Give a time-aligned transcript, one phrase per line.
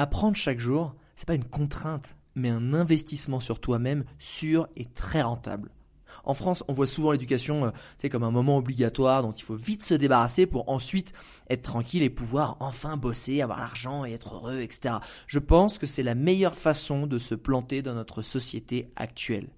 [0.00, 5.22] Apprendre chaque jour, c'est pas une contrainte, mais un investissement sur toi-même sûr et très
[5.22, 5.72] rentable.
[6.22, 9.82] En France, on voit souvent l'éducation euh, comme un moment obligatoire dont il faut vite
[9.82, 11.12] se débarrasser pour ensuite
[11.50, 14.96] être tranquille et pouvoir enfin bosser, avoir l'argent et être heureux, etc.
[15.26, 19.48] Je pense que c'est la meilleure façon de se planter dans notre société actuelle.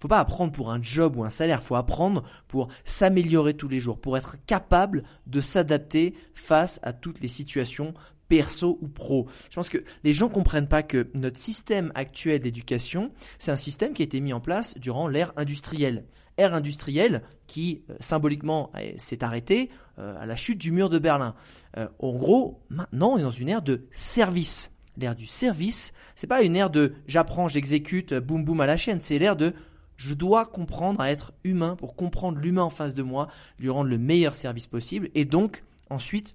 [0.00, 3.80] Faut pas apprendre pour un job ou un salaire, faut apprendre pour s'améliorer tous les
[3.80, 7.94] jours, pour être capable de s'adapter face à toutes les situations
[8.28, 9.26] perso ou pro.
[9.50, 13.94] Je pense que les gens comprennent pas que notre système actuel d'éducation, c'est un système
[13.94, 16.04] qui a été mis en place durant l'ère industrielle.
[16.36, 21.34] Ère industrielle qui euh, symboliquement s'est arrêtée euh, à la chute du mur de Berlin.
[21.76, 24.70] Euh, en gros, maintenant on est dans une ère de service.
[24.96, 28.98] L'ère du service, c'est pas une ère de j'apprends, j'exécute, boum boum à la chaîne,
[28.98, 29.52] c'est l'ère de
[29.98, 33.90] je dois comprendre à être humain pour comprendre l'humain en face de moi, lui rendre
[33.90, 36.34] le meilleur service possible et donc ensuite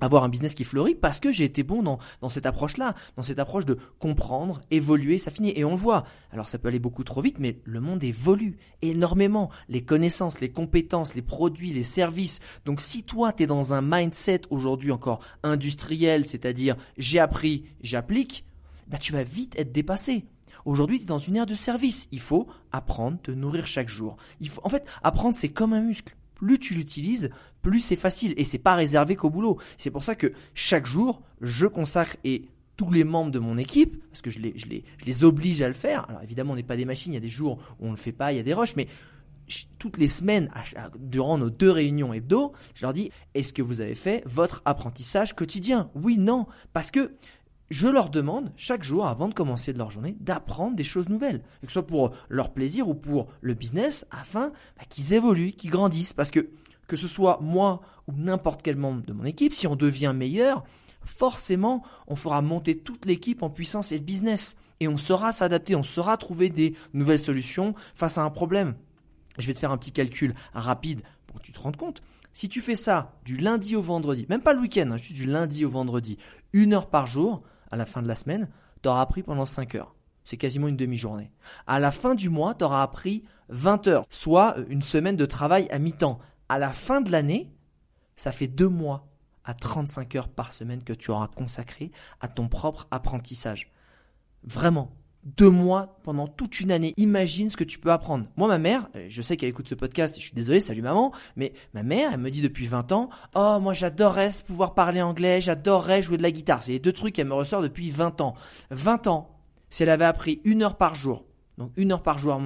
[0.00, 3.22] avoir un business qui fleurit parce que j'ai été bon dans, dans cette approche-là, dans
[3.22, 5.52] cette approche de comprendre, évoluer, ça finit.
[5.54, 6.04] Et on le voit.
[6.30, 9.50] Alors ça peut aller beaucoup trop vite, mais le monde évolue énormément.
[9.68, 12.40] Les connaissances, les compétences, les produits, les services.
[12.64, 18.46] Donc si toi, tu es dans un mindset aujourd'hui encore industriel, c'est-à-dire j'ai appris, j'applique,
[18.88, 20.24] bah, tu vas vite être dépassé.
[20.64, 22.08] Aujourd'hui, tu es dans une ère de service.
[22.12, 24.16] Il faut apprendre, te nourrir chaque jour.
[24.40, 27.30] Il faut, en fait, apprendre, c'est comme un muscle plus tu l'utilises,
[27.62, 28.34] plus c'est facile.
[28.36, 29.60] Et c'est pas réservé qu'au boulot.
[29.78, 34.02] C'est pour ça que chaque jour, je consacre et tous les membres de mon équipe,
[34.10, 36.08] parce que je les, je les, je les oblige à le faire.
[36.08, 37.92] Alors évidemment, on n'est pas des machines, il y a des jours où on ne
[37.92, 38.88] le fait pas, il y a des rushs, mais
[39.78, 40.50] toutes les semaines,
[40.98, 45.34] durant nos deux réunions hebdo, je leur dis, est-ce que vous avez fait votre apprentissage
[45.34, 45.90] quotidien?
[45.94, 47.14] Oui, non, parce que
[47.72, 51.68] je leur demande chaque jour, avant de commencer leur journée, d'apprendre des choses nouvelles, que
[51.68, 56.12] ce soit pour leur plaisir ou pour le business, afin bah, qu'ils évoluent, qu'ils grandissent.
[56.12, 56.50] Parce que
[56.86, 60.64] que ce soit moi ou n'importe quel membre de mon équipe, si on devient meilleur,
[61.02, 64.56] forcément, on fera monter toute l'équipe en puissance et le business.
[64.80, 68.74] Et on saura s'adapter, on saura trouver des nouvelles solutions face à un problème.
[69.38, 72.02] Je vais te faire un petit calcul rapide pour que tu te rendes compte.
[72.34, 75.26] Si tu fais ça du lundi au vendredi, même pas le week-end, hein, juste du
[75.26, 76.18] lundi au vendredi,
[76.52, 78.48] une heure par jour, à la fin de la semaine,
[78.82, 79.96] tu auras appris pendant 5 heures.
[80.24, 81.32] C'est quasiment une demi-journée.
[81.66, 85.66] À la fin du mois, tu auras appris 20 heures, soit une semaine de travail
[85.70, 86.20] à mi-temps.
[86.48, 87.52] À la fin de l'année,
[88.14, 89.08] ça fait deux mois
[89.44, 91.90] à 35 heures par semaine que tu auras consacré
[92.20, 93.72] à ton propre apprentissage.
[94.44, 94.92] Vraiment,
[95.24, 96.94] deux mois pendant toute une année.
[96.96, 98.26] Imagine ce que tu peux apprendre.
[98.36, 101.12] Moi, ma mère, euh, je sais qu'elle écoute ce podcast, je suis désolé, salut maman,
[101.36, 105.40] mais ma mère, elle me dit depuis 20 ans, oh, moi j'adorerais pouvoir parler anglais,
[105.40, 106.62] j'adorerais jouer de la guitare.
[106.62, 108.34] C'est les deux trucs qu'elle me ressort depuis 20 ans.
[108.70, 109.30] 20 ans,
[109.70, 111.24] si elle avait appris une heure par jour,
[111.58, 112.40] donc une heure par jour,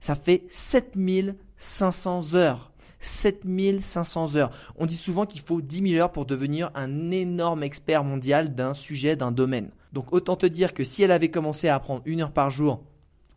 [0.00, 2.72] ça fait 7500 heures.
[3.04, 4.50] 7500 heures.
[4.76, 8.74] On dit souvent qu'il faut 10 000 heures pour devenir un énorme expert mondial d'un
[8.74, 9.72] sujet, d'un domaine.
[9.92, 12.82] Donc autant te dire que si elle avait commencé à apprendre une heure par jour,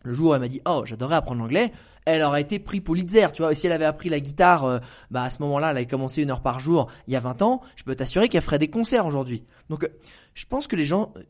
[0.04, 1.72] le jour où elle m'a dit oh j'adorais apprendre l'anglais,
[2.06, 3.52] elle aurait été pris Pulitzer, tu vois.
[3.52, 4.80] Et si elle avait appris la guitare, euh,
[5.12, 7.42] bah à ce moment-là, elle avait commencé une heure par jour il y a 20
[7.42, 9.44] ans, je peux t'assurer qu'elle ferait des concerts aujourd'hui.
[9.70, 9.90] Donc euh,
[10.34, 11.24] je pense que les gens, euh,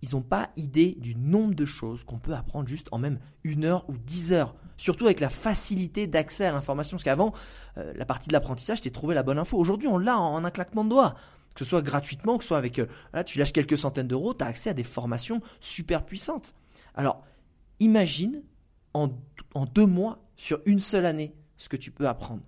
[0.00, 3.64] ils n'ont pas idée du nombre de choses qu'on peut apprendre juste en même une
[3.64, 4.54] heure ou dix heures.
[4.78, 6.96] Surtout avec la facilité d'accès à l'information.
[6.96, 7.32] Parce qu'avant,
[7.76, 9.56] la partie de l'apprentissage, c'était trouver la bonne info.
[9.56, 11.14] Aujourd'hui, on l'a en un claquement de doigts
[11.54, 14.34] que ce soit gratuitement, que ce soit avec, euh, là, tu lâches quelques centaines d'euros,
[14.34, 16.54] tu as accès à des formations super puissantes.
[16.94, 17.22] Alors,
[17.80, 18.42] imagine
[18.94, 19.08] en,
[19.74, 22.42] deux mois, sur une seule année, ce que tu peux apprendre.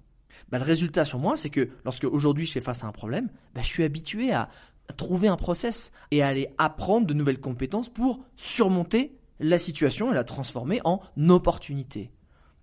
[0.49, 3.29] Bah, le résultat sur moi, c'est que lorsque aujourd'hui je fais face à un problème,
[3.55, 4.51] bah, je suis habitué à,
[4.89, 10.11] à trouver un process et à aller apprendre de nouvelles compétences pour surmonter la situation
[10.11, 12.11] et la transformer en opportunité.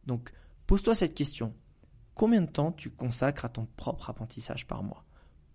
[0.05, 0.31] Donc,
[0.67, 1.53] pose-toi cette question.
[2.13, 5.05] Combien de temps tu consacres à ton propre apprentissage par mois?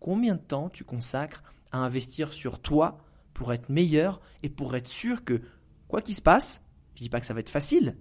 [0.00, 2.98] Combien de temps tu consacres à investir sur toi
[3.34, 5.42] pour être meilleur et pour être sûr que,
[5.88, 6.62] quoi qu'il se passe,
[6.94, 7.96] je dis pas que ça va être facile,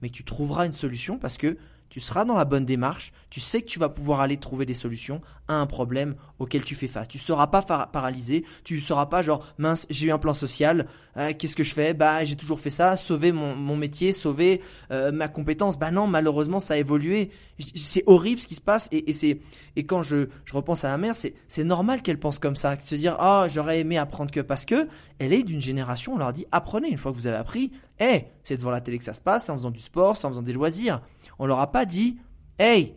[0.00, 1.56] mais tu trouveras une solution parce que
[1.92, 4.72] tu seras dans la bonne démarche, tu sais que tu vas pouvoir aller trouver des
[4.72, 7.06] solutions à un problème auquel tu fais face.
[7.06, 10.32] Tu ne seras pas paralysé, tu ne seras pas genre mince, j'ai eu un plan
[10.32, 10.86] social,
[11.18, 11.92] euh, qu'est-ce que je fais?
[11.92, 15.78] Bah j'ai toujours fait ça, sauver mon, métier, sauver euh, ma compétence.
[15.78, 17.30] Bah non, malheureusement ça a évolué.
[17.74, 18.88] C'est horrible ce qui se passe.
[18.90, 19.40] Et, c'est
[19.76, 22.94] et quand je, je repense à ma mère, c'est normal qu'elle pense comme ça, se
[22.94, 24.88] dire ah j'aurais aimé apprendre que parce que
[25.18, 26.88] elle est d'une génération, on leur dit apprenez.
[26.88, 29.46] Une fois que vous avez appris, eh c'est devant la télé que ça se passe,
[29.46, 31.02] c'est en faisant du sport, c'est en faisant des loisirs.
[31.38, 32.18] On leur a pas dit
[32.58, 32.96] Hey,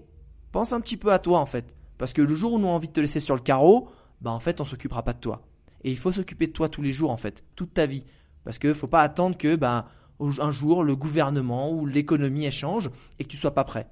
[0.52, 1.76] pense un petit peu à toi en fait.
[1.98, 3.90] Parce que le jour où nous avons envie de te laisser sur le carreau,
[4.22, 5.42] bah en fait on s'occupera pas de toi.
[5.84, 8.06] Et il faut s'occuper de toi tous les jours en fait, toute ta vie.
[8.44, 9.88] Parce que faut pas attendre que bah,
[10.20, 12.90] un jour le gouvernement ou l'économie échange
[13.20, 13.90] et que tu sois pas prêt.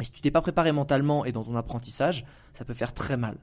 [0.00, 3.16] Et si tu t'es pas préparé mentalement et dans ton apprentissage, ça peut faire très
[3.16, 3.38] mal.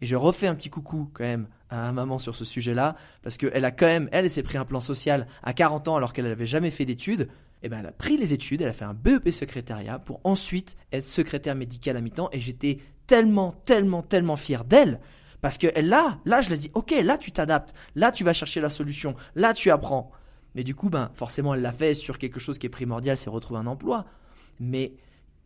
[0.00, 3.64] Et je refais un petit coucou quand même à maman sur ce sujet-là, parce qu'elle
[3.64, 6.26] a quand même, elle, elle s'est pris un plan social à 40 ans alors qu'elle
[6.26, 7.28] n'avait jamais fait d'études,
[7.62, 10.76] eh ben, elle a pris les études, elle a fait un BEP secrétariat pour ensuite
[10.92, 15.00] être secrétaire médicale à mi-temps et j'étais tellement, tellement, tellement fier d'elle
[15.40, 18.32] parce que là, là, je lui ai dit, ok, là tu t'adaptes, là tu vas
[18.32, 20.10] chercher la solution, là tu apprends.
[20.54, 23.30] Mais du coup, ben, forcément, elle l'a fait sur quelque chose qui est primordial, c'est
[23.30, 24.04] retrouver un emploi.
[24.58, 24.92] Mais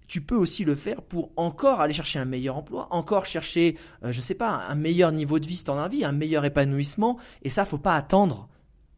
[0.07, 4.09] tu peux aussi le faire pour encore aller chercher un meilleur emploi, encore chercher, je
[4.09, 7.19] euh, je sais pas, un meilleur niveau de vie si en vie, un meilleur épanouissement.
[7.43, 8.49] Et ça, faut pas attendre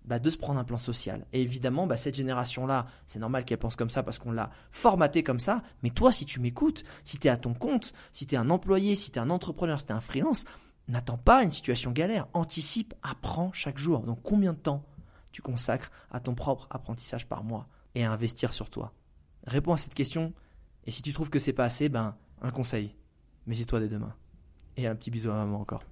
[0.05, 1.27] bah, de se prendre un plan social.
[1.33, 5.23] Et évidemment, bah, cette génération-là, c'est normal qu'elle pense comme ça parce qu'on l'a formaté
[5.23, 5.63] comme ça.
[5.83, 8.51] Mais toi, si tu m'écoutes, si tu es à ton compte, si tu es un
[8.51, 10.45] employé, si tu es un entrepreneur, si tu es un freelance,
[10.89, 12.29] n'attends pas une situation galère.
[12.33, 14.01] Anticipe, apprends chaque jour.
[14.01, 14.85] Donc combien de temps
[15.33, 18.93] tu consacres à ton propre apprentissage par mois et à investir sur toi?
[19.47, 20.33] Réponds à cette question.
[20.87, 22.95] Et si tu trouves que c'est pas assez, ben, un conseil.
[23.47, 24.15] Mets-y-toi dès demain.
[24.77, 25.83] Et un petit bisou à maman encore.